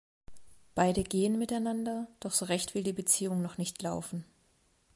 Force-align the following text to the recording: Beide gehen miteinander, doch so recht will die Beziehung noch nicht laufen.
Beide 0.73 1.03
gehen 1.03 1.37
miteinander, 1.37 2.07
doch 2.21 2.31
so 2.31 2.45
recht 2.45 2.73
will 2.73 2.81
die 2.81 2.91
Beziehung 2.91 3.43
noch 3.43 3.59
nicht 3.59 3.83
laufen. 3.83 4.25